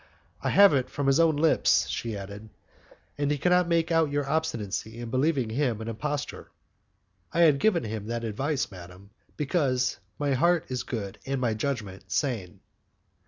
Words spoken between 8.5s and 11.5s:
madam, because my heart is good, and